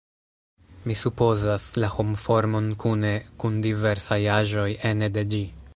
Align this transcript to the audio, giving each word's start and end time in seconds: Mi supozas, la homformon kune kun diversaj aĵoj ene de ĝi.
Mi 0.91 0.95
supozas, 1.01 1.65
la 1.83 1.89
homformon 1.97 2.73
kune 2.85 3.13
kun 3.43 3.61
diversaj 3.67 4.21
aĵoj 4.39 4.69
ene 4.93 5.15
de 5.19 5.31
ĝi. 5.35 5.45